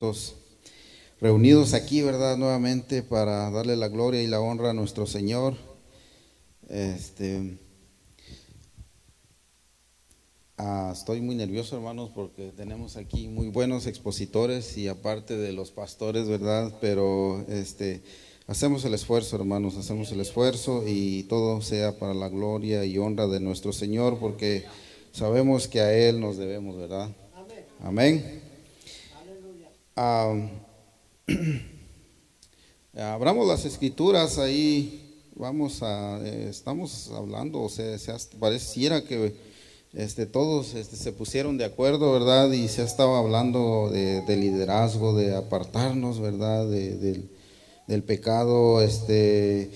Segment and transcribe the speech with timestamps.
[0.00, 0.34] Todos
[1.20, 2.38] reunidos aquí, ¿verdad?
[2.38, 5.58] Nuevamente para darle la gloria y la honra a nuestro Señor.
[6.70, 7.58] Este,
[10.56, 15.70] ah, estoy muy nervioso, hermanos, porque tenemos aquí muy buenos expositores y aparte de los
[15.70, 16.72] pastores, ¿verdad?
[16.80, 18.00] Pero este,
[18.46, 23.26] hacemos el esfuerzo, hermanos, hacemos el esfuerzo y todo sea para la gloria y honra
[23.26, 24.64] de nuestro Señor, porque
[25.12, 27.10] sabemos que a Él nos debemos, ¿verdad?
[27.82, 28.48] Amén.
[32.96, 39.34] abramos las escrituras ahí, vamos a, eh, estamos hablando, o sea, se pareciera que
[39.92, 42.50] este, todos este, se pusieron de acuerdo, ¿verdad?
[42.52, 46.66] Y se ha estado hablando de, liderazgo, de apartarnos, ¿verdad?
[46.66, 49.70] del pecado, este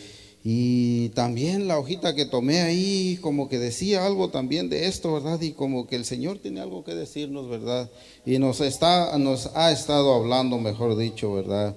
[0.46, 5.40] y también la hojita que tomé ahí, como que decía algo también de esto, ¿verdad?
[5.40, 7.90] Y como que el Señor tiene algo que decirnos, ¿verdad?
[8.26, 11.74] Y nos, está, nos ha estado hablando, mejor dicho, ¿verdad?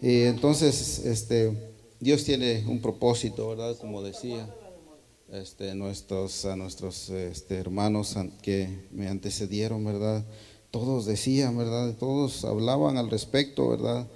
[0.00, 3.76] Y entonces, este, Dios tiene un propósito, ¿verdad?
[3.76, 4.48] Como decía,
[5.32, 10.24] este, nuestros, a nuestros este, hermanos que me antecedieron, ¿verdad?
[10.70, 11.96] Todos decían, ¿verdad?
[11.98, 14.06] Todos hablaban al respecto, ¿verdad?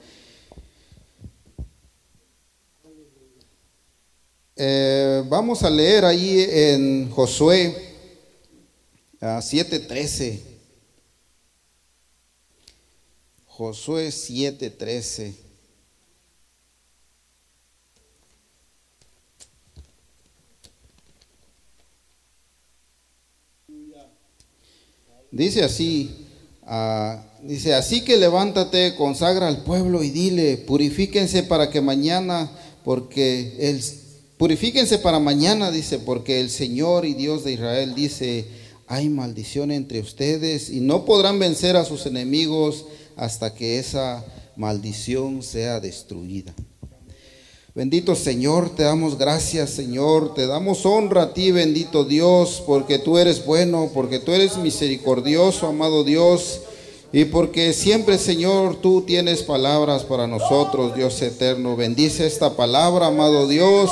[4.63, 7.75] Eh, vamos a leer ahí en Josué
[9.19, 10.39] 7:13.
[13.47, 15.33] Josué 7:13.
[25.31, 26.27] Dice así,
[26.65, 32.51] ah, dice, así que levántate, consagra al pueblo y dile, purifíquense para que mañana,
[32.85, 33.83] porque el
[34.41, 38.47] Purifíquense para mañana, dice, porque el Señor y Dios de Israel dice,
[38.87, 44.25] hay maldición entre ustedes y no podrán vencer a sus enemigos hasta que esa
[44.57, 46.55] maldición sea destruida.
[47.75, 53.19] Bendito Señor, te damos gracias, Señor, te damos honra a ti, bendito Dios, porque tú
[53.19, 56.63] eres bueno, porque tú eres misericordioso, amado Dios,
[57.13, 61.77] y porque siempre, Señor, tú tienes palabras para nosotros, Dios eterno.
[61.77, 63.91] Bendice esta palabra, amado Dios.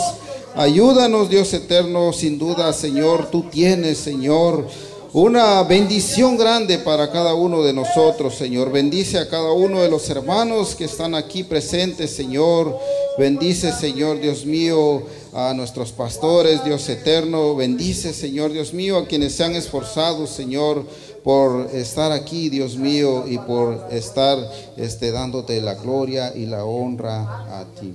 [0.54, 4.66] Ayúdanos, Dios eterno, sin duda, Señor, tú tienes, Señor,
[5.12, 8.70] una bendición grande para cada uno de nosotros, Señor.
[8.70, 12.78] Bendice a cada uno de los hermanos que están aquí presentes, Señor.
[13.18, 17.54] Bendice, Señor, Dios mío, a nuestros pastores, Dios eterno.
[17.54, 20.84] Bendice, Señor, Dios mío, a quienes se han esforzado, Señor,
[21.24, 24.38] por estar aquí, Dios mío, y por estar
[24.76, 27.94] este, dándote la gloria y la honra a ti.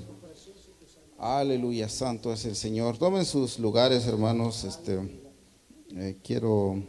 [1.25, 2.97] Aleluya, santo es el Señor.
[2.97, 4.65] Tomen sus lugares, hermanos.
[4.65, 4.99] Este,
[5.95, 6.83] eh, quiero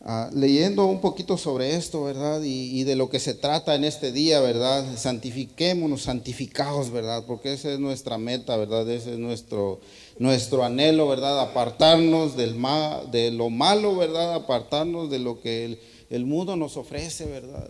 [0.00, 2.40] ah, leyendo un poquito sobre esto, ¿verdad?
[2.42, 4.96] Y, de lo que se trata en este día, ¿verdad?
[4.96, 7.24] Santifiquémonos, santificados, ¿verdad?
[7.26, 8.88] Porque esa es nuestra meta, ¿verdad?
[8.88, 9.80] Ese es nuestro,
[10.18, 11.38] nuestro anhelo, ¿verdad?
[11.38, 14.32] Apartarnos del mal, de lo malo, ¿verdad?
[14.32, 17.68] Apartarnos de lo que el, el mundo nos ofrece, ¿verdad?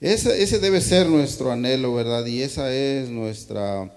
[0.00, 2.24] Ese, ese debe ser nuestro anhelo, ¿verdad?
[2.24, 3.90] Y esa es nuestra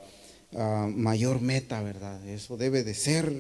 [0.56, 2.28] mayor meta, ¿verdad?
[2.28, 3.32] Eso debe de ser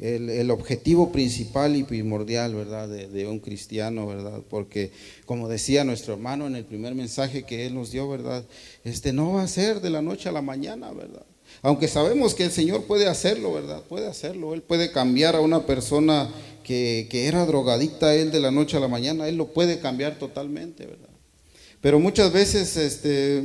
[0.00, 2.88] el, objetivo principal y primordial, ¿verdad?
[2.88, 4.40] De, un cristiano, ¿verdad?
[4.50, 4.90] Porque
[5.24, 8.44] como decía nuestro hermano en el primer mensaje que él nos dio, ¿verdad?
[8.84, 11.24] Este no va a ser de la noche a la mañana, ¿verdad?
[11.62, 13.82] Aunque sabemos que el Señor puede hacerlo, ¿verdad?
[13.88, 14.54] Puede hacerlo.
[14.54, 16.30] Él puede cambiar a una persona
[16.64, 20.18] que, que era drogadicta, él de la noche a la mañana, Él lo puede cambiar
[20.18, 21.08] totalmente, ¿verdad?
[21.80, 23.44] Pero muchas veces, este,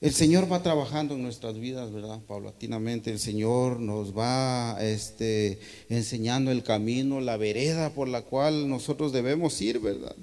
[0.00, 2.20] el Señor va trabajando en nuestras vidas, ¿verdad?
[2.26, 5.58] Paulatinamente el Señor nos va este,
[5.88, 10.14] enseñando el camino, la vereda por la cual nosotros debemos ir, ¿verdad?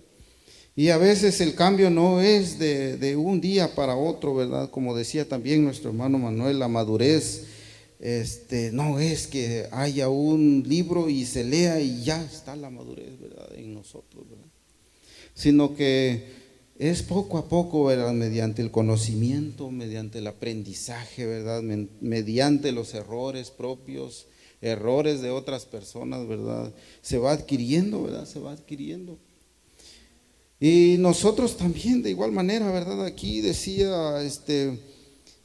[0.75, 4.69] Y a veces el cambio no es de, un día para otro, ¿verdad?
[4.69, 7.45] Como decía también nuestro hermano Manuel, la madurez
[7.99, 13.19] este, no es que haya un libro y se lea y ya está la madurez,
[13.19, 13.49] ¿verdad?
[13.55, 14.45] En nosotros, ¿verdad?
[15.33, 16.42] Sino que
[16.89, 18.11] es poco a poco, ¿verdad?
[18.11, 21.61] Mediante el conocimiento, mediante el aprendizaje, ¿verdad?
[22.01, 24.27] Mediante los errores propios,
[24.59, 26.73] errores de otras personas, ¿verdad?
[27.01, 28.25] Se va adquiriendo, ¿verdad?
[28.25, 29.17] Se va adquiriendo.
[30.59, 33.05] Y nosotros también, de igual manera, ¿verdad?
[33.05, 34.77] Aquí decía, este,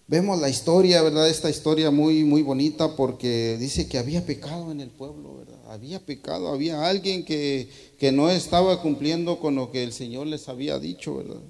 [0.08, 1.28] vemos la historia, ¿verdad?
[1.28, 5.58] Esta historia muy, muy bonita porque dice que había pecado en el pueblo, ¿verdad?
[5.68, 7.68] había pecado, había alguien que,
[8.12, 11.42] no estaba cumpliendo con lo que el Señor les había dicho, ¿verdad?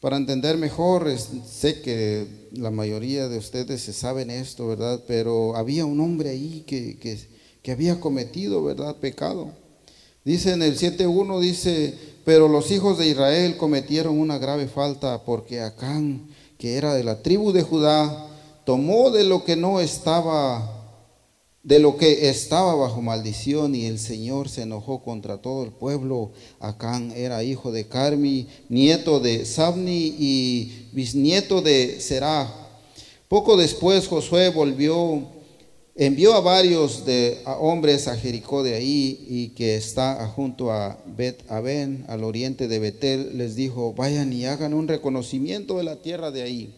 [0.00, 5.02] Para entender mejor, sé que la mayoría de ustedes se saben esto, ¿verdad?
[5.06, 6.98] Pero había un hombre ahí que,
[7.62, 8.96] que había cometido, ¿verdad?
[8.96, 9.52] Pecado.
[10.24, 11.94] Dice en el 7.1, dice,
[12.24, 16.28] pero los hijos de Israel cometieron una grave falta porque Acán,
[16.68, 18.26] era de la tribu de Judá,
[18.64, 20.72] tomó de lo que no estaba,
[21.62, 26.32] de lo que estaba bajo maldición y el Señor se enojó contra todo el pueblo.
[26.60, 32.52] Acán era hijo de Carmi, nieto de Sabni y bisnieto de Serah.
[33.28, 35.35] Poco después Josué volvió
[35.96, 41.50] envió a varios de, hombres a Jericó de ahí y que está junto a Bet
[41.50, 46.30] Aben, al oriente de Betel, les dijo, vayan y hagan un reconocimiento de la tierra
[46.30, 46.74] de ahí.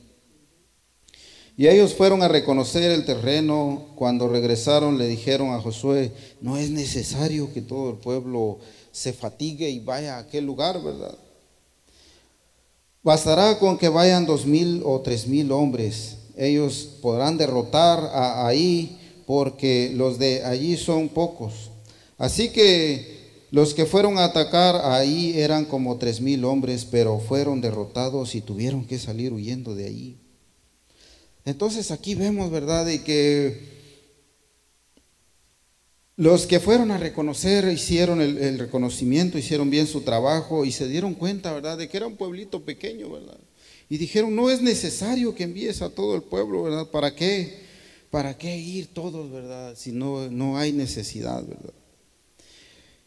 [1.56, 3.86] Y ellos fueron a reconocer el terreno.
[3.96, 8.60] Cuando regresaron le dijeron a Josué, no es necesario que todo el pueblo
[8.92, 11.18] se fatigue y vaya a aquel lugar, ¿verdad?
[13.02, 16.18] Bastará con que vayan dos mil o tres mil hombres.
[16.36, 18.97] Ellos podrán derrotar a ahí
[19.28, 21.70] porque los de allí son pocos.
[22.16, 27.60] Así que los que fueron a atacar ahí eran como tres mil hombres, pero fueron
[27.60, 30.16] derrotados y tuvieron que salir huyendo de allí.
[31.44, 33.68] Entonces aquí vemos, ¿verdad?, de que
[36.16, 40.88] los que fueron a reconocer hicieron el, el, reconocimiento, hicieron bien su trabajo y se
[40.88, 43.38] dieron cuenta, ¿verdad?, de que era un pueblito pequeño, ¿verdad?
[43.90, 46.86] Y dijeron, no es necesario que envíes a todo el pueblo, ¿verdad?
[46.86, 47.67] ¿Para qué?
[48.10, 49.74] ¿Para qué ir todos, verdad?
[49.76, 51.74] Si no, no hay necesidad, ¿verdad?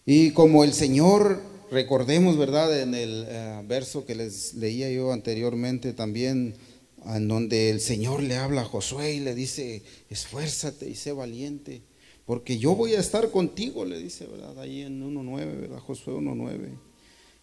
[0.05, 2.81] Y como el Señor, recordemos, ¿verdad?
[2.81, 6.55] En el eh, verso que les leía yo anteriormente también,
[7.05, 11.81] en donde el Señor le habla a Josué y le dice, esfuérzate y sé valiente,
[12.25, 14.59] porque yo voy a estar contigo, le dice, ¿verdad?
[14.59, 15.79] Ahí en 1.9, ¿verdad?
[15.79, 16.77] Josué 1.9.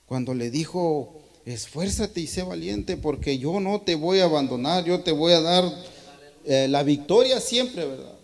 [0.06, 5.00] Cuando le dijo, esfuérzate y sé valiente, porque yo no te voy a abandonar, yo
[5.00, 5.64] te voy a dar
[6.50, 8.14] eh, la victoria siempre, ¿verdad?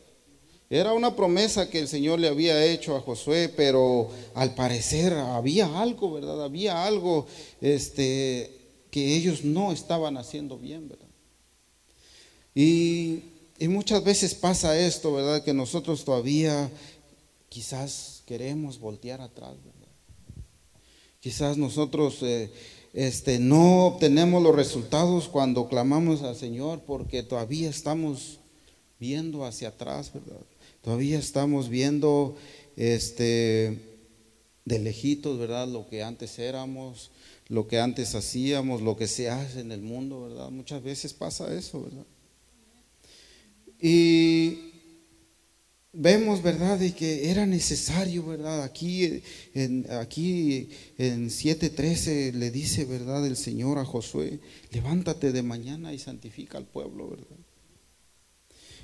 [0.71, 5.79] Era una promesa que el Señor le había hecho a Josué, pero al parecer había
[5.79, 6.43] algo, ¿verdad?
[6.43, 7.26] Había algo
[7.61, 8.50] este,
[8.91, 11.06] que ellos no estaban haciendo bien, ¿verdad?
[12.55, 13.25] Y,
[13.69, 15.44] muchas veces pasa esto, ¿verdad?
[15.44, 16.70] Que nosotros todavía
[17.50, 19.93] quizás queremos voltear atrás, ¿verdad?
[21.20, 22.50] Quizás nosotros eh,
[22.94, 28.38] este, no obtenemos los resultados cuando clamamos al Señor porque todavía estamos
[29.00, 30.41] viendo hacia atrás, ¿verdad?
[30.81, 32.37] Todavía estamos viendo
[32.76, 33.81] este,
[34.64, 35.67] de lejitos, ¿verdad?
[35.67, 37.11] Lo que antes éramos,
[37.49, 40.50] lo que antes hacíamos, lo que se hace en el mundo, ¿verdad?
[40.50, 42.06] Muchas veces pasa eso, ¿verdad?
[43.81, 44.74] Y
[45.94, 48.62] vemos, ¿verdad?, de que era necesario, ¿verdad?
[48.62, 49.23] Aquí
[49.55, 50.69] en, aquí
[50.99, 54.41] en 7.13 le dice, ¿verdad?, el Señor a Josué,
[54.73, 57.38] levántate de mañana y santifica al pueblo, ¿verdad?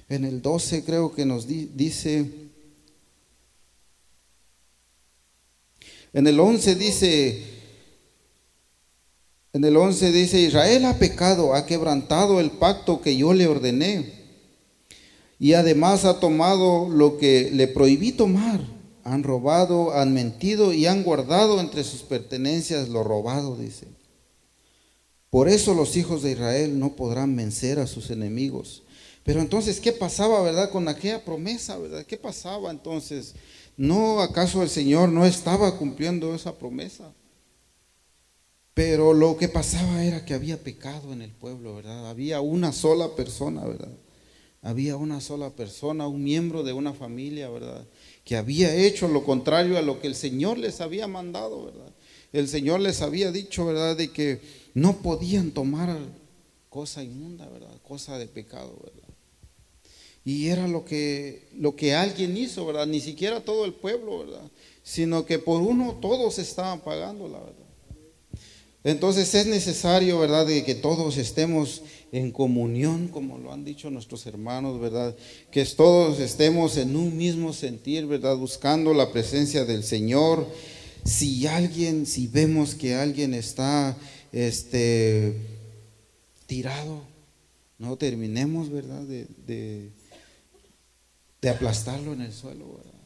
[0.08, 2.26] En el 12 creo que nos dice,
[6.12, 7.44] en el 11 dice,
[9.52, 14.19] en el 11 dice, Israel ha pecado, ha quebrantado el pacto que yo le ordené
[15.40, 18.60] y además ha tomado lo que le prohibí tomar.
[19.04, 23.87] Han robado, han mentido y han guardado entre sus pertenencias lo robado, dice.
[25.31, 28.82] Por eso los hijos de Israel no podrán vencer a sus enemigos.
[29.25, 32.04] Pero entonces, ¿qué pasaba, verdad, con aquella promesa, verdad?
[32.04, 33.34] ¿Qué pasaba entonces?
[33.78, 37.14] ¿No acaso el Señor no estaba cumpliendo esa promesa?
[38.75, 42.10] Pero lo que pasaba era que había pecado en el pueblo, ¿verdad?
[42.10, 43.93] Había una sola persona, ¿verdad?
[44.62, 47.86] Había una sola persona, un miembro de una familia, ¿verdad?
[48.24, 51.93] Que había hecho lo contrario a lo que el Señor les había mandado, ¿verdad?
[52.32, 53.96] El Señor les había dicho, ¿verdad?
[53.96, 54.40] De que
[54.74, 55.96] no podían tomar
[56.69, 57.81] cosa inmunda, ¿verdad?
[57.82, 59.08] Cosa de pecado, ¿verdad?
[60.24, 62.86] Y era lo que, lo que alguien hizo, ¿verdad?
[62.86, 64.50] Ni siquiera todo el pueblo, ¿verdad?
[64.82, 67.59] Sino que por uno todos estaban pagando, la verdad.
[68.82, 71.82] Entonces es necesario, ¿verdad?, de que todos estemos
[72.13, 75.15] en comunión, como lo han dicho nuestros hermanos, ¿verdad?
[75.51, 78.37] Que todos estemos en un mismo sentir, ¿verdad?
[78.37, 80.46] Buscando la presencia del Señor.
[81.05, 83.96] Si alguien, si vemos que alguien está
[84.32, 85.37] este,
[86.46, 87.03] tirado,
[87.79, 89.03] no terminemos, ¿verdad?
[89.03, 89.91] De, de,
[91.43, 92.99] de aplastarlo en el suelo, ¿verdad?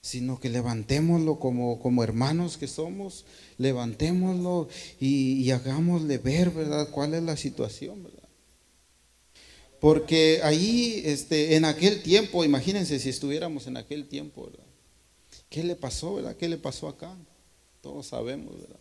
[0.00, 3.24] Sino que levantémoslo como, como hermanos que somos,
[3.58, 4.68] levantémoslo
[5.00, 8.18] y, hagámosle ver, ¿verdad?, cuál es la situación, ¿verdad?
[9.80, 14.66] Porque ahí, este, en aquel tiempo, imagínense si estuviéramos en aquel tiempo, ¿verdad?
[15.48, 16.36] ¿Qué le pasó, verdad?
[16.36, 17.16] ¿Qué le pasó acá?
[17.80, 18.80] Todos sabemos, ¿verdad?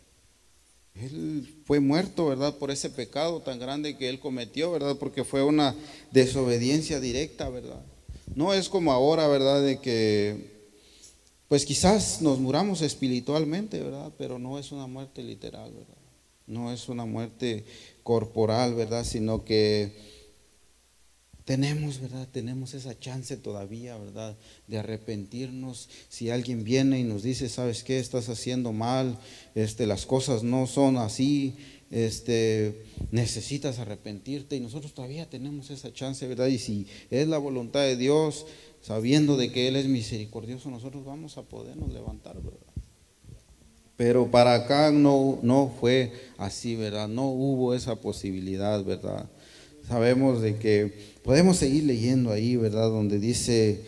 [0.96, 2.56] Él fue muerto, ¿verdad?
[2.58, 4.98] Por ese pecado tan grande que él cometió, ¿verdad?
[4.98, 5.76] Porque fue una
[6.12, 7.82] desobediencia directa, ¿verdad?
[8.36, 9.62] No es como ahora, ¿verdad?
[9.62, 10.57] De que
[11.48, 14.12] pues quizás nos muramos espiritualmente, ¿verdad?
[14.18, 15.96] Pero no es una muerte literal, ¿verdad?
[16.46, 17.66] No es una muerte
[18.04, 19.04] corporal, ¿verdad?
[19.06, 19.94] Sino que
[21.48, 22.27] tenemos, ¿verdad?
[22.30, 24.36] Tenemos esa chance todavía, ¿verdad?
[24.68, 25.88] De arrepentirnos.
[26.10, 28.00] Si alguien viene y nos dice, ¿sabes qué?
[28.00, 29.18] Estás haciendo mal,
[29.56, 31.56] este, las cosas no son así,
[31.89, 36.48] este, necesitas arrepentirte y nosotros todavía tenemos esa chance, ¿verdad?
[36.48, 38.46] Y si es la voluntad de Dios,
[38.82, 42.68] sabiendo de que Él es misericordioso, nosotros vamos a podernos levantar, ¿verdad?
[43.98, 47.08] Pero para acá no, no fue así, ¿verdad?
[47.08, 49.28] No hubo esa posibilidad, ¿verdad?
[49.88, 50.94] Sabemos de que
[51.24, 52.90] podemos seguir leyendo ahí, ¿verdad?
[52.90, 53.82] Donde dice,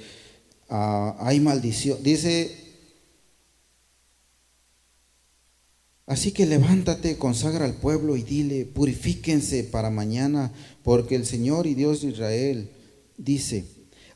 [0.68, 2.02] ah, hay maldición.
[2.02, 2.56] Dice,
[6.08, 10.52] así que levántate, consagra al pueblo y dile, purifíquense para mañana,
[10.84, 12.72] porque el Señor y Dios de Israel
[13.18, 13.66] dice,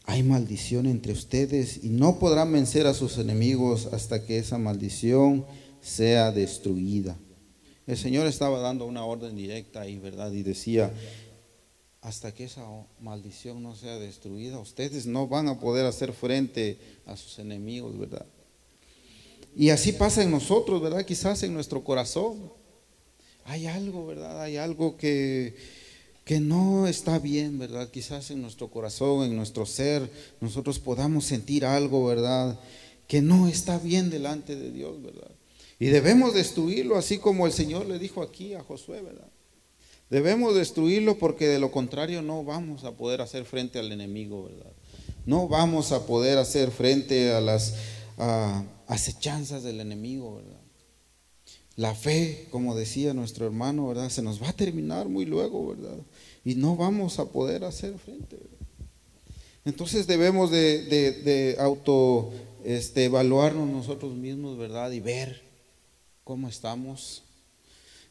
[0.05, 5.45] hay maldición entre ustedes y no podrán vencer a sus enemigos hasta que esa maldición
[5.81, 7.17] sea destruida.
[7.87, 10.31] El Señor estaba dando una orden directa ahí, ¿verdad?
[10.31, 10.93] Y decía,
[12.01, 12.65] hasta que esa
[12.99, 18.25] maldición no sea destruida, ustedes no van a poder hacer frente a sus enemigos, ¿verdad?
[19.55, 21.05] Y así pasa en nosotros, ¿verdad?
[21.05, 22.51] Quizás en nuestro corazón.
[23.45, 24.41] Hay algo, ¿verdad?
[24.41, 25.55] Hay algo que,
[26.23, 27.89] que no está bien, ¿verdad?
[27.89, 32.59] Quizás en nuestro corazón, en nuestro ser, nosotros podamos sentir algo, ¿verdad?
[33.07, 35.31] Que no está bien delante de Dios, ¿verdad?
[35.79, 39.27] Y debemos destruirlo así como el Señor le dijo aquí a Josué, ¿verdad?
[40.09, 44.71] Debemos destruirlo porque de lo contrario no vamos a poder hacer frente al enemigo, ¿verdad?
[45.25, 47.75] No vamos a poder hacer frente a las
[48.87, 50.61] acechanzas del enemigo, ¿verdad?
[51.75, 54.09] La fe, como decía nuestro hermano, ¿verdad?
[54.09, 55.97] Se nos va a terminar muy luego, ¿verdad?
[56.45, 58.37] Y no vamos a poder hacer frente.
[59.65, 62.31] Entonces debemos de, auto
[62.65, 64.91] este, evaluarnos nosotros mismos, ¿verdad?
[64.91, 65.41] Y ver
[66.23, 67.23] cómo estamos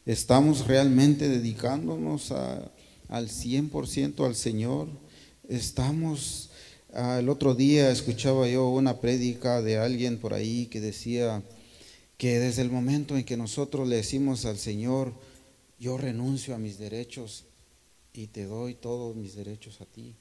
[0.05, 4.89] ¿Estamos realmente dedicándonos al 100% al Señor?
[5.47, 6.49] ¿Estamos...
[6.93, 11.41] Ah, el otro día escuchaba yo una prédica de alguien por ahí que decía
[12.17, 15.13] que desde el momento en que nosotros le decimos al Señor,
[15.79, 17.45] yo renuncio a mis derechos
[18.13, 20.15] y te doy todos mis derechos a ti.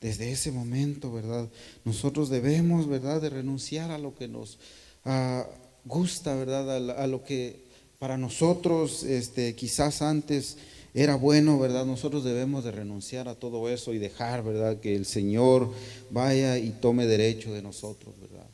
[0.00, 1.48] Desde ese momento, ¿verdad?
[1.84, 4.58] Nosotros debemos, ¿verdad?, de renunciar a lo que nos
[5.04, 5.46] ah,
[5.84, 7.64] gusta, ¿verdad?, a lo que
[7.98, 10.56] para nosotros, este, quizás antes
[10.94, 11.84] era bueno, ¿verdad?
[11.84, 14.80] Nosotros debemos de renunciar a todo eso y dejar, ¿verdad?
[14.80, 15.70] Que el Señor
[16.10, 18.46] vaya y tome derecho de nosotros, ¿verdad?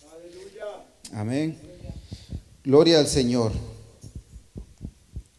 [1.12, 1.56] Amén.
[2.64, 3.52] Gloria al Señor.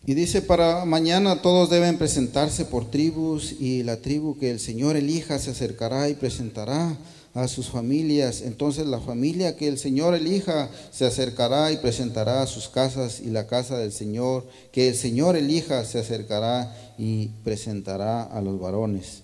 [0.10, 4.96] Y dice, para mañana todos deben presentarse por tribus y la tribu que el Señor
[4.96, 6.98] elija se acercará y presentará
[7.34, 8.42] a sus familias.
[8.42, 13.32] Entonces la familia que el Señor elija se acercará y presentará a sus casas y
[13.32, 19.24] la casa del Señor que el Señor elija se acercará y presentará a los varones.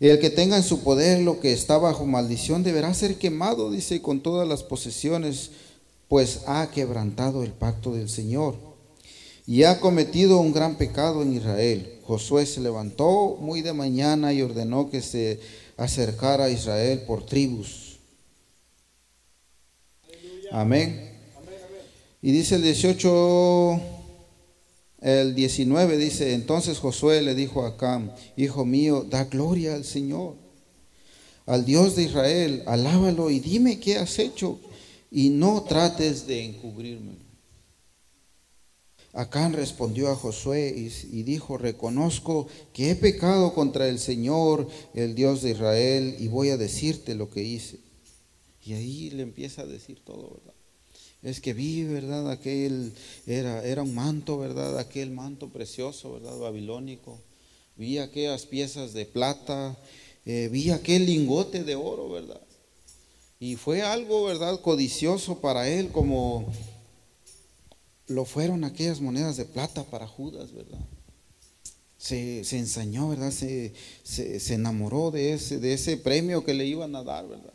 [0.00, 4.02] El que tenga en su poder lo que está bajo maldición deberá ser quemado, dice,
[4.02, 5.50] con todas las posesiones,
[6.08, 8.56] pues ha quebrantado el pacto del Señor
[9.46, 12.00] y ha cometido un gran pecado en Israel.
[12.04, 15.40] Josué se levantó muy de mañana y ordenó que se
[15.76, 17.98] acercara a Israel por tribus.
[20.50, 21.12] Amén.
[22.20, 23.80] Y dice el 18,
[25.02, 30.34] el 19 dice, entonces Josué le dijo a Acam, hijo mío, da gloria al Señor,
[31.46, 34.58] al Dios de Israel, alábalo y dime qué has hecho
[35.10, 37.28] y no trates de encubrirme.
[39.12, 45.42] Acán respondió a Josué y, dijo, reconozco que he pecado contra el Señor, el Dios
[45.42, 47.80] de Israel, y voy a decirte lo que hice.
[48.64, 50.54] Y ahí le empieza a decir todo, ¿verdad?
[51.22, 52.30] Es que vi, ¿verdad?
[52.30, 52.92] Aquel
[53.26, 54.78] era, era un manto, ¿verdad?
[54.78, 56.38] Aquel manto precioso, ¿verdad?
[56.38, 57.18] Babilónico.
[57.76, 59.76] Vi aquellas piezas de plata,
[60.26, 62.40] eh, vi aquel lingote de oro, ¿verdad?
[63.40, 64.60] Y fue algo, ¿verdad?
[64.60, 66.52] Codicioso para él, como
[68.08, 70.80] lo fueron aquellas monedas de plata para Judas, ¿verdad?
[71.98, 73.30] Se, ensañó, ¿verdad?
[73.30, 77.52] Se, se, enamoró de ese, de ese premio que le iban a dar, ¿verdad?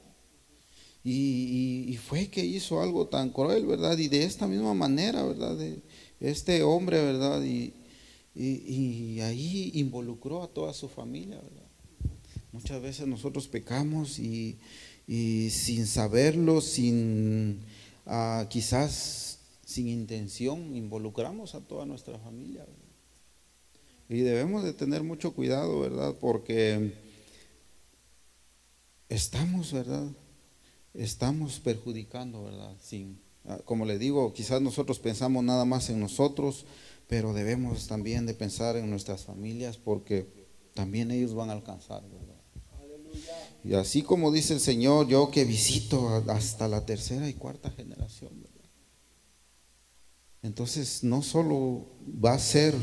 [1.03, 3.97] Y, fue que hizo algo tan cruel, ¿verdad?
[3.97, 5.57] Y de esta misma manera, ¿verdad?
[6.19, 7.43] Este hombre, ¿verdad?
[7.43, 7.73] Y,
[8.35, 11.67] y, ahí involucró a toda su familia, ¿verdad?
[12.51, 14.57] Muchas veces nosotros pecamos y,
[15.07, 17.59] sin saberlo, sin
[18.05, 22.65] ah, quizás sin intención involucramos a toda nuestra familia.
[24.09, 26.15] Y debemos de tener mucho cuidado, ¿verdad?
[26.19, 26.93] Porque
[29.09, 30.07] estamos, ¿verdad?
[30.93, 32.75] estamos perjudicando, ¿verdad?
[32.79, 36.65] Sin, ah, como le digo, quizás nosotros pensamos nada más en nosotros,
[37.07, 40.27] pero debemos también de pensar en nuestras familias porque
[40.73, 42.33] también ellos van a alcanzar, ¿verdad?
[43.63, 48.31] Y así como dice el Señor, yo que visito hasta la tercera y cuarta generación,
[48.41, 48.69] ¿verdad?
[50.41, 51.87] Entonces no solo
[52.23, 52.75] va a ser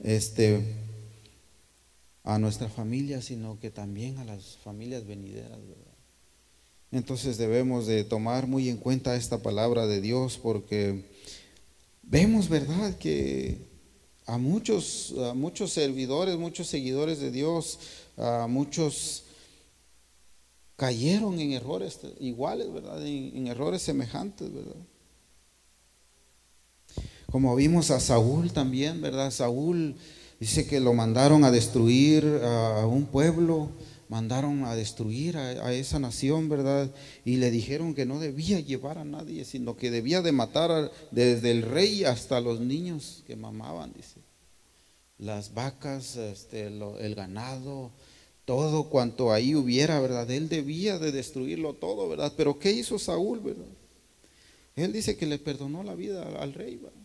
[0.00, 0.60] este
[2.24, 5.94] a nuestra familia, sino que también a las familias venideras, ¿verdad?
[6.90, 11.06] Entonces debemos de tomar muy en cuenta esta palabra de Dios porque
[12.02, 13.68] vemos, ¿verdad?, que
[14.26, 17.78] a muchos, a muchos servidores, muchos seguidores de Dios,
[18.16, 19.24] a muchos
[20.78, 23.04] cayeron en errores iguales, ¿verdad?
[23.04, 24.76] En, errores semejantes, ¿verdad?
[27.32, 29.32] Como vimos a Saúl también, ¿verdad?
[29.32, 29.96] Saúl
[30.38, 33.70] dice que lo mandaron a destruir a un pueblo
[34.08, 36.90] mandaron a destruir a, esa nación, ¿verdad?
[37.24, 41.50] Y le dijeron que no debía llevar a nadie, sino que debía de matar desde
[41.50, 44.20] el rey hasta los niños que mamaban, dice.
[45.18, 47.90] Las vacas, este, el ganado,
[48.48, 50.30] todo cuanto ahí hubiera, ¿verdad?
[50.30, 52.32] Él debía de destruirlo todo, ¿verdad?
[52.34, 53.66] Pero ¿qué hizo Saúl, ¿verdad?
[54.74, 56.98] Él dice que le perdonó la vida al rey, ¿verdad?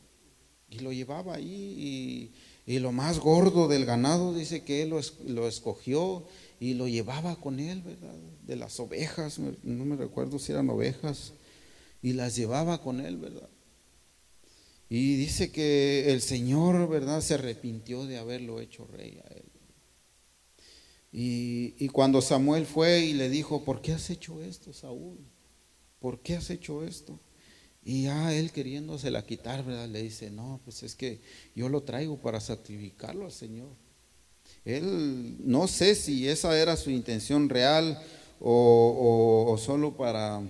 [0.69, 2.31] Y lo llevaba ahí
[2.65, 6.23] y, lo más gordo del ganado dice que él lo, lo escogió
[6.61, 8.15] y lo llevaba con él, ¿verdad?
[8.47, 11.33] De las ovejas, no me recuerdo si eran ovejas,
[12.01, 13.49] y las llevaba con él, ¿verdad?
[14.87, 17.19] Y dice que el Señor, ¿verdad?
[17.19, 19.42] Se arrepintió de haberlo hecho rey a él.
[21.15, 25.19] Y, cuando Samuel fue y le dijo, ¿por qué has hecho esto, Saúl?
[25.99, 27.19] ¿Por qué has hecho esto?
[27.85, 29.87] Y ya él queriéndosela quitar, ¿verdad?
[29.87, 31.21] Le dice, no, pues es que
[31.55, 33.69] yo lo traigo para sacrificarlo al Señor.
[34.65, 38.01] Él no sé si esa era su intención real
[38.39, 40.41] o, solo para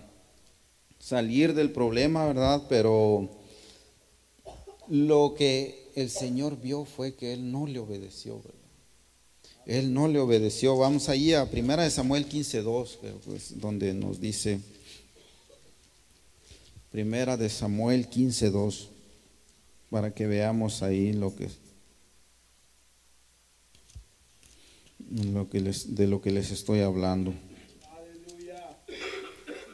[0.97, 2.63] salir del problema, ¿verdad?
[2.69, 3.29] Pero
[4.87, 8.52] lo que el Señor vio fue que él no le obedeció, ¿verdad?
[9.65, 10.77] Él no le obedeció.
[10.77, 14.59] Vamos ahí a Primera de Samuel 15.2, pues, donde nos dice,
[16.91, 18.87] Primera de Samuel 15.2,
[19.89, 21.49] para que veamos ahí lo que
[25.21, 27.33] lo que les, de lo que les estoy hablando.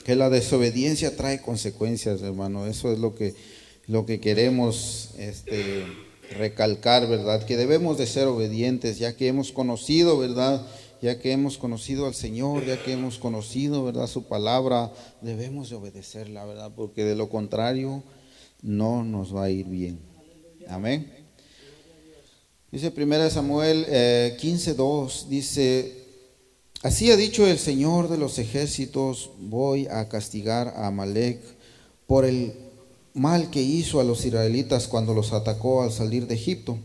[0.04, 2.65] Que la desobediencia trae consecuencias, hermano.
[2.65, 3.36] Eso es lo que,
[3.88, 5.86] lo que queremos este,
[6.31, 7.43] recalcar, ¿verdad?
[7.45, 10.65] Que debemos de ser obedientes, ya que hemos conocido, ¿verdad?
[11.01, 14.07] Ya que hemos conocido al Señor, ya que hemos conocido, ¿verdad?
[14.07, 16.71] Su palabra, debemos de obedecerla, ¿verdad?
[16.75, 18.03] Porque de lo contrario
[18.61, 19.99] no nos va a ir bien.
[20.67, 21.11] Amén.
[22.71, 26.05] Dice 1 Samuel 15.2, eh, dice,
[26.83, 31.41] así ha dicho el Señor de los ejércitos, voy a castigar a Amalek
[32.05, 32.68] por el
[33.19, 36.77] mal que hizo a los israelitas cuando los atacó al salir de Egipto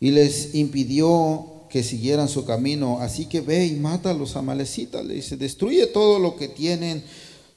[0.00, 2.98] y les impidió que siguieran su camino.
[3.00, 7.04] Así que ve y mata a los amalecitas, le dice, destruye todo lo que tienen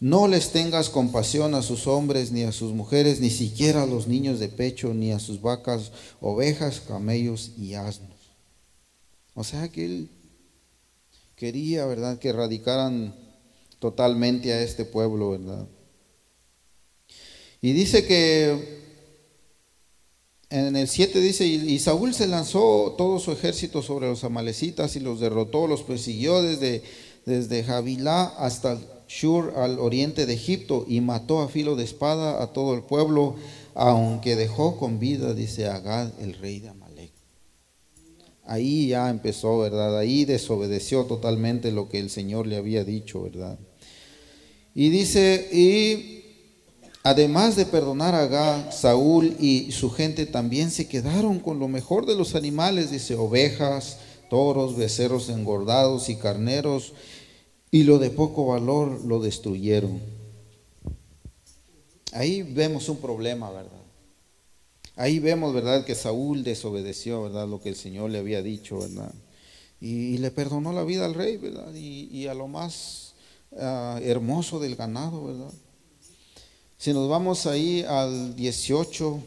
[0.03, 4.05] no les tengas compasión a sus hombres, ni a sus mujeres, ni siquiera a los
[4.05, 8.11] niños de pecho, ni a sus vacas, ovejas, camellos y asnos.
[9.33, 10.09] O sea que él
[11.37, 13.15] quería, ¿verdad?, que erradicaran
[13.79, 15.69] totalmente a este pueblo, ¿verdad?
[17.63, 18.81] Y dice que
[20.49, 24.99] en el 7 dice, y Saúl se lanzó todo su ejército sobre los amalecitas y
[24.99, 26.83] los derrotó, los persiguió desde,
[27.25, 27.65] desde
[28.37, 32.81] hasta Shur al oriente de Egipto y mató a filo de espada a todo el
[32.81, 33.37] pueblo,
[33.75, 37.13] aunque dejó con vida, dice Agad, el rey de Amalek.
[38.43, 39.97] Ahí ya empezó, ¿verdad?
[39.97, 43.57] Ahí desobedeció totalmente lo que el Señor le había dicho, ¿verdad?
[44.75, 46.22] Y dice, y
[47.03, 52.05] además de perdonar a Agad, Saúl y su gente también se quedaron con lo mejor
[52.05, 53.97] de los animales, dice, ovejas,
[54.29, 56.93] toros, becerros engordados y carneros
[57.69, 59.99] y lo de poco valor lo destruyeron.
[62.13, 63.71] Ahí vemos un problema, ¿verdad?
[64.95, 69.11] Ahí vemos, ¿verdad?, que Saúl desobedeció, ¿verdad?, lo que el Señor le había dicho, ¿verdad?
[69.81, 71.73] Y, le perdonó la vida al rey, ¿verdad?
[71.73, 73.15] Y, a lo más
[73.59, 75.51] ah, hermoso del ganado, ¿verdad?
[76.83, 79.23] Si nos vamos ahí al 18,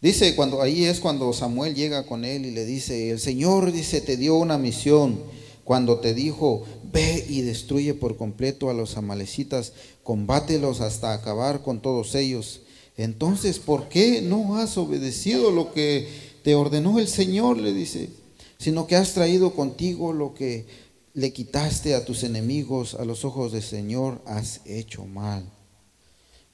[0.00, 4.00] Dice, cuando ahí es cuando Samuel llega con él y le dice, el Señor dice,
[4.00, 5.18] te dio una misión
[5.64, 9.72] cuando te dijo, ve y destruye por completo a los amalecitas,
[10.04, 12.60] combátelos hasta acabar con todos ellos.
[12.96, 16.06] Entonces, ¿por qué no has obedecido lo que
[16.44, 17.58] te ordenó el Señor?
[17.58, 18.10] Le dice,
[18.58, 20.85] sino que has traído contigo lo que
[21.16, 25.50] le quitaste a tus enemigos, a los ojos del Señor has hecho mal.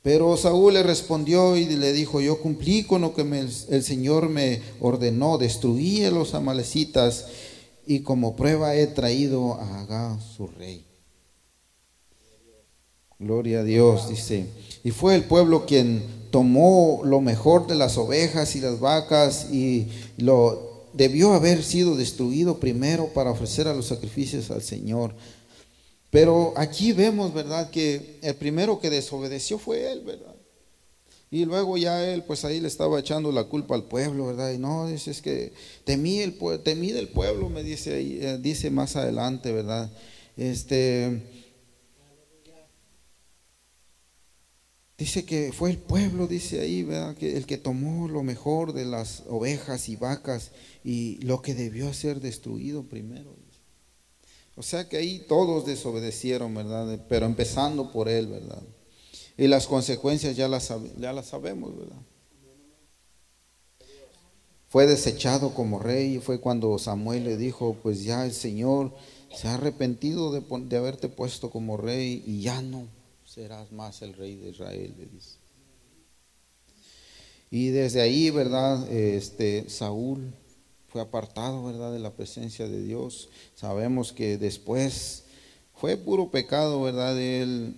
[0.03, 4.63] Pero Saúl le respondió y le dijo, yo cumplí con lo que el Señor me
[4.79, 7.27] ordenó, destruí a los amalecitas
[7.89, 10.87] y como prueba he traído a Agá su rey.
[13.19, 14.47] Gloria a Dios, dice.
[14.85, 19.89] Y fue el pueblo quien tomó lo mejor de las ovejas y las vacas y
[20.19, 25.15] lo debió haber sido destruido primero para ofrecer a los sacrificios al Señor.
[26.11, 27.71] Pero aquí vemos, ¿verdad?
[27.71, 30.35] Que el primero que desobedeció fue él, ¿verdad?
[31.31, 34.53] Y luego ya él, pues ahí le estaba echando la culpa al pueblo, ¿verdad?
[34.53, 38.71] Y no, dice, es que temí, el, temí del pueblo, me dice ahí, eh, dice
[38.71, 39.91] más adelante, ¿verdad?
[40.37, 41.23] Este,
[45.03, 47.17] Dice que fue el pueblo, dice ahí, ¿verdad?
[47.17, 50.53] Que el que tomó lo mejor de las ovejas y vacas
[50.85, 53.35] y lo que debió ser destruido primero.
[54.55, 57.05] O sea que ahí todos desobedecieron, ¿verdad?
[57.09, 58.63] Pero empezando por él, ¿verdad?
[59.37, 62.01] Y las consecuencias ya las, ya las sabemos, ¿verdad?
[64.69, 68.95] Fue desechado como rey fue cuando Samuel le dijo, pues ya el Señor
[69.35, 73.02] se ha arrepentido de, de haberte puesto como rey y ya no
[73.33, 75.37] serás más el rey de Israel, le dice.
[77.51, 78.91] Y desde ahí, ¿verdad?
[78.93, 80.35] Este, Saúl
[80.89, 81.93] fue apartado, ¿verdad?
[81.93, 83.31] De la presencia de Dios.
[83.55, 85.25] Sabemos que después
[85.75, 87.19] fue puro pecado, ¿verdad?
[87.19, 87.75] Él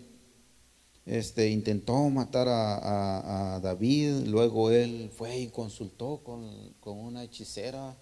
[1.06, 7.96] este, intentó matar a, David, luego él fue y consultó con, una hechicera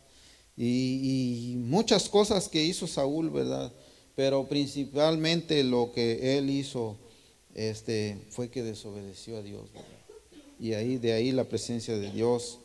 [0.56, 3.70] y, muchas cosas que hizo Saúl, ¿verdad?
[4.16, 6.96] Pero principalmente lo que él hizo
[7.54, 9.70] este, fue que desobedeció a Dios,
[10.58, 12.60] Y ahí, de ahí la presencia de Dios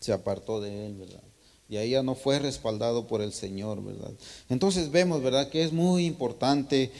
[0.00, 1.22] se apartó de él, ¿verdad?
[1.68, 4.12] Y ahí ya no fue respaldado por el Señor, ¿verdad?
[4.48, 5.50] Entonces vemos, ¿verdad?
[5.50, 6.90] Que es muy importante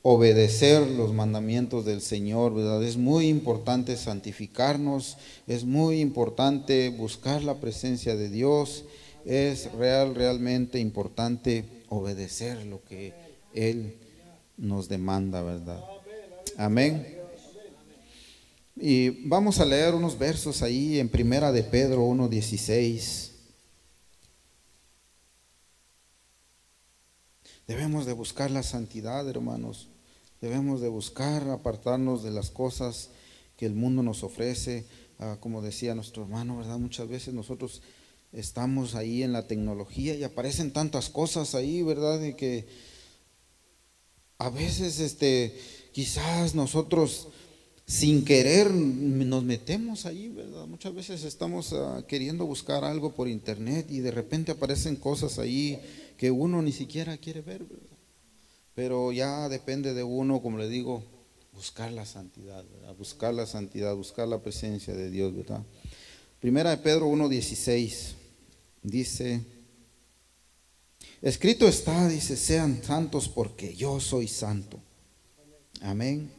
[0.00, 2.82] obedecer los mandamientos del Señor, ¿verdad?
[2.82, 8.84] Es muy importante santificarnos, es muy importante buscar la presencia de Dios,
[9.24, 13.12] es real, realmente importante obedecer lo que
[13.54, 13.96] Él
[14.56, 15.82] nos demanda, ¿verdad?
[16.56, 17.18] Amén.
[18.76, 23.30] Y vamos a leer unos versos ahí en Primera de Pedro 1.16.
[27.66, 29.88] Debemos de buscar la santidad, hermanos.
[30.40, 33.10] Debemos de buscar apartarnos de las cosas
[33.56, 34.84] que el mundo nos ofrece.
[35.18, 36.78] Ah, como decía nuestro hermano, ¿verdad?
[36.78, 37.82] Muchas veces nosotros
[38.32, 42.20] estamos ahí en la tecnología y aparecen tantas cosas ahí, ¿verdad?
[42.20, 42.66] De que
[44.38, 45.56] a veces este
[45.94, 47.28] quizás nosotros
[47.86, 50.66] sin querer nos metemos ahí, ¿verdad?
[50.66, 55.78] Muchas veces estamos ah, queriendo buscar algo por internet y de repente aparecen cosas ahí
[56.18, 57.96] que uno ni siquiera quiere ver, ¿verdad?
[58.74, 61.04] Pero ya depende de uno, como le digo,
[61.52, 62.96] buscar la santidad, ¿verdad?
[62.96, 65.62] Buscar la santidad, buscar la presencia de Dios, ¿verdad?
[66.40, 68.14] Primera de Pedro 1.16
[68.82, 69.42] dice,
[71.22, 74.80] escrito está, dice, sean santos porque yo soy santo.
[75.80, 76.30] Amén.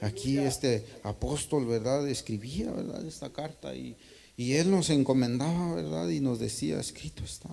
[0.00, 2.08] Aquí este apóstol, ¿verdad?
[2.08, 3.06] Escribía, ¿verdad?
[3.06, 3.96] Esta carta y,
[4.36, 6.08] y él nos encomendaba, ¿verdad?
[6.08, 7.50] Y nos decía, escrito está,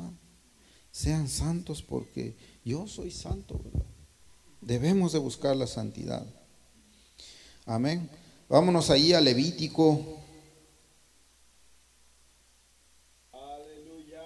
[0.92, 3.86] sean santos porque yo soy santo, ¿verdad?
[4.62, 6.26] Debemos de buscar la santidad.
[7.66, 8.10] Amén.
[8.50, 10.02] Vámonos ahí a Levítico.
[13.32, 14.24] Aleluya.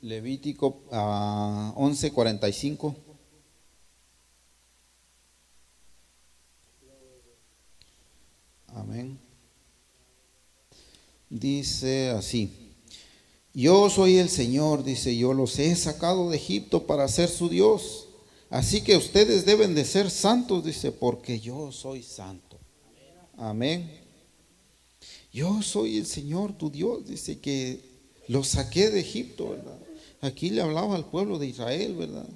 [0.00, 3.05] Levítico a 11:45.
[8.86, 9.18] Amén.
[11.28, 12.52] Dice así.
[13.52, 18.06] Yo soy el Señor, dice, yo los he sacado de Egipto para ser su Dios.
[18.48, 22.58] Así que ustedes deben de ser santos, dice, porque yo soy santo.
[23.36, 23.90] Amén.
[25.32, 27.80] Yo soy el Señor, tu Dios, dice que
[28.28, 29.78] los saqué de Egipto, ¿verdad?
[30.20, 32.28] Aquí le hablaba al pueblo de Israel, ¿verdad?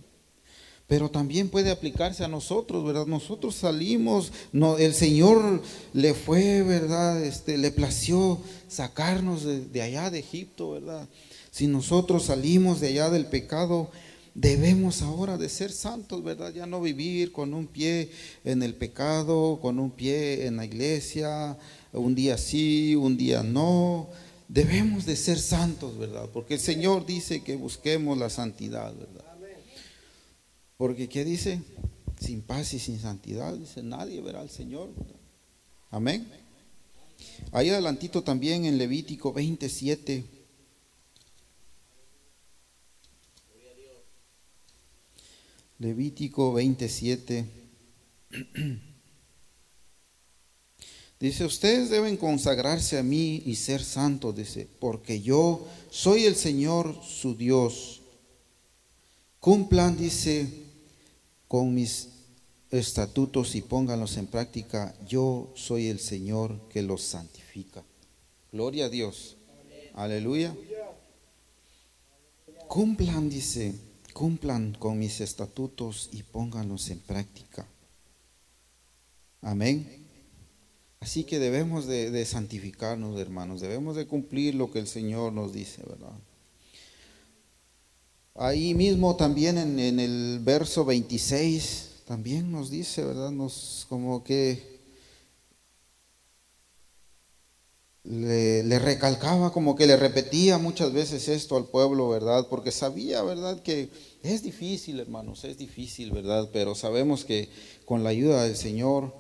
[0.90, 3.06] Pero también puede aplicarse a nosotros, ¿verdad?
[3.06, 7.22] Nosotros salimos, no, el Señor le fue, ¿verdad?
[7.22, 11.08] Este, le plació sacarnos de, allá de Egipto, ¿verdad?
[11.52, 13.92] Si nosotros salimos de allá del pecado,
[14.34, 16.52] debemos ahora de ser santos, ¿verdad?
[16.52, 18.10] Ya no vivir con un pie
[18.42, 21.56] en el pecado, con un pie en la iglesia,
[21.92, 24.08] un día sí, un día no.
[24.48, 26.28] Debemos de ser santos, ¿verdad?
[26.32, 29.29] Porque el Señor dice que busquemos la santidad, ¿verdad?
[30.80, 31.60] Porque ¿qué dice?
[32.18, 34.88] Sin paz y sin santidad, dice, nadie verá al Señor.
[35.90, 36.26] Amén.
[37.52, 40.24] Ahí adelantito también en Levítico 27.
[45.80, 47.44] Levítico 27.
[51.20, 56.98] Dice, ustedes deben consagrarse a mí y ser santos, dice, porque yo soy el Señor
[57.04, 58.00] su Dios.
[59.38, 60.69] Cumplan, dice,
[61.50, 62.10] con mis
[62.70, 64.94] estatutos y pónganlos en práctica.
[65.08, 67.82] Yo soy el Señor que los santifica.
[68.52, 69.36] Gloria a Dios.
[69.94, 70.56] Aleluya.
[72.68, 73.74] Cumplan, dice,
[74.12, 77.66] cumplan con mis estatutos y pónganlos en práctica.
[79.42, 80.06] Amén.
[81.00, 85.82] Así que debemos de, santificarnos, hermanos, debemos de cumplir lo que el Señor nos dice,
[85.82, 86.16] ¿verdad?
[88.40, 93.30] Ahí mismo también en, el verso 26 también nos dice, ¿verdad?
[93.30, 94.80] Nos como que
[98.04, 102.46] le, le, recalcaba, como que le repetía muchas veces esto al pueblo, ¿verdad?
[102.48, 103.60] Porque sabía, ¿verdad?
[103.60, 103.90] Que
[104.22, 106.48] es difícil, hermanos, es difícil, ¿verdad?
[106.50, 107.50] Pero sabemos que
[107.84, 109.14] con la ayuda del Señor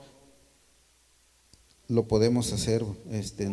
[1.88, 3.50] lo podemos hacer este,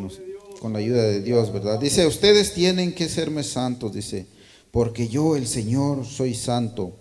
[0.62, 1.78] con la ayuda de Dios, ¿verdad?
[1.78, 4.37] Dice, ustedes tienen que serme santos, dice,
[4.78, 6.96] porque yo, el Señor, soy santo.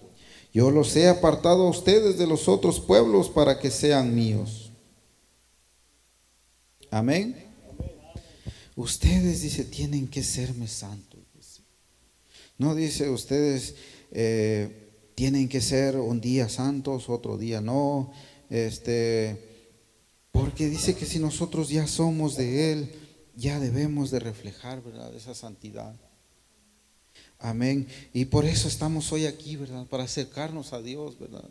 [0.50, 4.72] Yo los he apartado a ustedes de los otros pueblos para que sean míos.
[6.90, 7.36] Amén.
[8.76, 11.20] Ustedes, dice, tienen que serme santos.
[12.56, 13.74] No dice, ustedes
[14.10, 18.10] eh, tienen que ser un día santos, otro día no.
[18.48, 19.36] Este,
[20.32, 22.90] porque dice que si nosotros ya somos de Él,
[23.34, 25.14] ya debemos de reflejar, ¿verdad?
[25.14, 25.94] Esa santidad.
[27.38, 27.86] Amén.
[28.12, 29.86] Y por eso estamos hoy aquí, ¿verdad?
[29.86, 31.48] Para acercarnos a Dios, ¿verdad?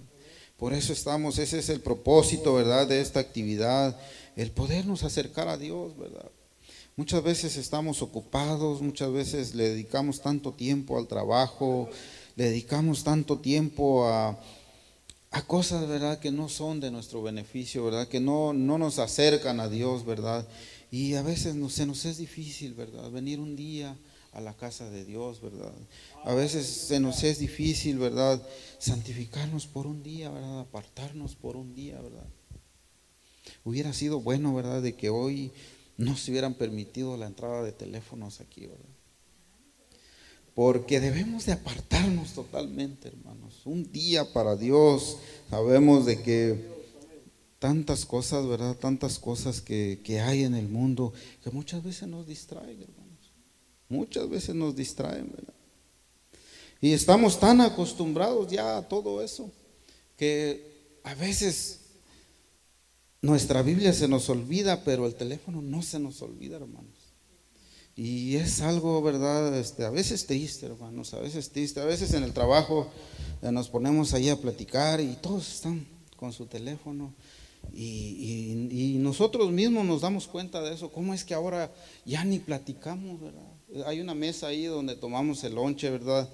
[0.58, 2.88] Por eso estamos, ese es el propósito, ¿verdad?
[2.88, 4.00] De esta actividad,
[4.36, 6.32] el podernos acercar a Dios, ¿verdad?
[6.96, 11.90] Muchas veces estamos ocupados, muchas veces le dedicamos tanto tiempo al trabajo,
[12.38, 14.40] le dedicamos tanto tiempo a,
[15.32, 19.60] a cosas, ¿verdad?, que no son de nuestro beneficio, ¿verdad?, que no, no nos acercan
[19.60, 20.48] a Dios, ¿verdad?
[20.90, 23.98] Y a veces se nos es difícil, ¿verdad?, venir un día
[24.36, 25.74] a la casa de Dios, ¿verdad?
[26.24, 28.42] A veces se nos es difícil, ¿verdad?,
[28.78, 32.28] santificarnos por un día, ¿verdad?, apartarnos por un día, ¿verdad?
[33.64, 35.52] Hubiera sido bueno, ¿verdad?, de que hoy
[35.98, 38.96] no se hubieran permitido la entrada de teléfonos aquí, ¿verdad?
[40.56, 43.62] porque debemos de apartarnos totalmente, hermanos.
[43.66, 45.18] Un día para Dios,
[45.50, 46.66] sabemos de que
[47.60, 48.76] tantas cosas, ¿verdad?
[48.78, 53.05] Tantas cosas que, hay en el mundo que muchas veces nos distraen, hermanos.
[53.90, 55.54] Muchas veces nos distraen, ¿verdad?
[56.82, 59.52] Y estamos tan acostumbrados ya a todo eso
[60.18, 61.80] que a veces
[63.22, 67.06] nuestra Biblia se nos olvida, pero el teléfono no se nos olvida, hermanos.
[67.96, 69.58] Y es algo, ¿verdad?
[69.58, 71.80] Este, a veces triste, hermanos, a veces triste.
[71.80, 72.90] A veces en el trabajo
[73.42, 77.14] eh, nos ponemos ahí a platicar y todos están con su teléfono.
[77.74, 80.92] Y, nosotros mismos nos damos cuenta de eso.
[80.92, 81.72] ¿Cómo es que ahora
[82.06, 83.55] ya ni platicamos, verdad?
[83.86, 86.30] Hay una mesa ahí donde tomamos el lonche, ¿verdad?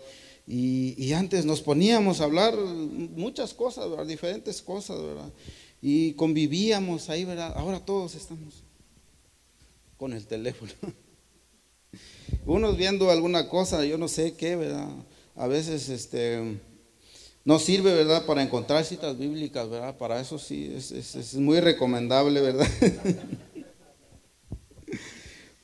[0.47, 4.06] Y, antes nos poníamos a hablar muchas cosas, ¿verdad?
[4.06, 5.32] Diferentes cosas, ¿verdad?
[5.82, 7.54] Y convivíamos ahí, ¿verdad?
[7.56, 8.63] Ahora todos estamos
[9.97, 10.71] con el teléfono.
[12.45, 14.89] unos viendo alguna cosa, yo no sé qué, ¿verdad?
[15.36, 16.60] A veces este,
[17.45, 18.25] no sirve, ¿verdad?
[18.25, 19.97] Para encontrar citas bíblicas, ¿verdad?
[19.97, 22.67] Para eso sí, es, muy recomendable, ¿verdad?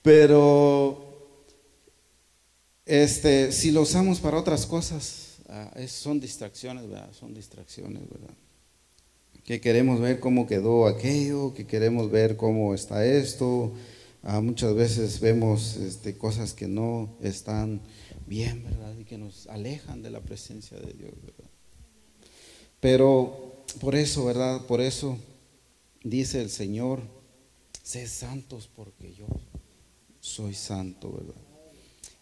[0.02, 1.07] Pero
[2.88, 7.12] este, si lo usamos para otras cosas, ah, son distracciones, ¿verdad?
[7.14, 8.34] Son distracciones, ¿verdad?
[9.44, 13.74] Que queremos ver cómo quedó aquello, que queremos ver cómo está esto,
[14.30, 17.80] Ah, muchas veces vemos este, cosas que no están
[18.26, 18.94] bien, ¿verdad?
[18.98, 21.50] Y que nos alejan de la presencia de Dios, ¿verdad?
[22.82, 24.66] Pero por eso, ¿verdad?
[24.66, 25.18] Por eso
[26.04, 27.02] dice el Señor,
[27.84, 29.28] sé santos porque yo
[30.20, 31.42] soy santo, ¿verdad?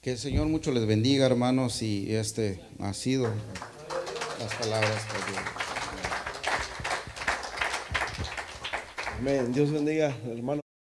[0.06, 3.28] Que el Señor mucho les bendiga, hermanos, y este ha sido
[4.40, 5.44] las palabras de Dios.
[9.18, 9.52] Amén.
[9.52, 10.65] Dios bendiga, hermano.